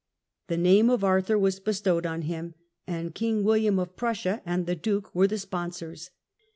The 0.47 0.57
name 0.57 0.89
of 0.89 1.03
Arthur 1.03 1.37
was 1.37 1.59
bestowed 1.59 2.07
on 2.07 2.23
him, 2.23 2.55
and 2.87 3.13
King 3.13 3.43
William 3.43 3.77
of 3.77 3.95
Prussia 3.95 4.41
and 4.47 4.65
the 4.65 4.75
Duke 4.75 5.13
were 5.13 5.27
the 5.27 5.37
sponsors. 5.37 6.09